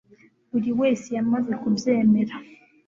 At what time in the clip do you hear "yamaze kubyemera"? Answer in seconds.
1.17-2.35